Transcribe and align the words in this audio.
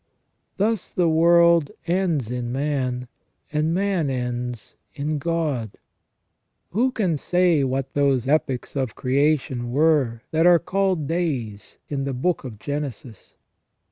Thus 0.57 0.91
the 0.91 1.07
world 1.07 1.69
ends 1.85 2.31
in 2.31 2.51
man, 2.51 3.07
and 3.53 3.71
man 3.71 4.09
ends 4.09 4.75
in 4.95 5.19
God. 5.19 5.77
Who 6.71 6.91
can 6.91 7.17
say 7.19 7.63
what 7.63 7.93
those 7.93 8.27
epochs 8.27 8.75
of 8.75 8.95
creation 8.95 9.69
were 9.71 10.23
that 10.31 10.47
are 10.47 10.57
called 10.57 11.07
CREATION 11.07 11.17
AND 11.21 11.37
PROVIDENCE. 11.37 11.77
93 11.91 11.93
days 11.93 11.99
in 11.99 12.03
the 12.05 12.13
book 12.19 12.43
of 12.43 12.57
Genesis? 12.57 13.35